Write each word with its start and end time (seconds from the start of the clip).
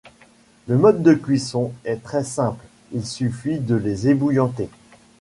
Le 0.65 0.79
mode 0.79 1.03
de 1.03 1.13
cuisson 1.13 1.73
est 1.85 2.01
très 2.01 2.23
simple, 2.23 2.65
il 2.91 3.05
suffit 3.05 3.59
de 3.59 3.75
les 3.75 4.07
ébouillanter. 4.09 4.67